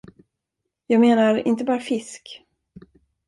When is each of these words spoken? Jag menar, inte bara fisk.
Jag 0.87 0.99
menar, 1.01 1.47
inte 1.47 1.63
bara 1.63 1.79
fisk. 1.79 2.45